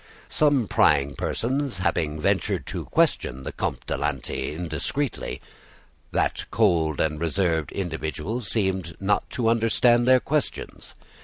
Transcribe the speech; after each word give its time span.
Some 0.29 0.67
prying 0.67 1.13
persons 1.13 1.77
having 1.77 2.19
ventured 2.19 2.65
to 2.65 2.85
question 2.85 3.43
the 3.43 3.51
Comte 3.51 3.85
de 3.85 3.95
Lanty 3.95 4.51
indiscreetly, 4.55 5.39
that 6.11 6.45
cold 6.49 6.99
and 6.99 7.19
reserved 7.19 7.71
individual 7.71 8.41
seemed 8.41 8.97
not 8.99 9.29
to 9.29 9.47
understand 9.47 10.07
their 10.07 10.19
questions. 10.19 10.95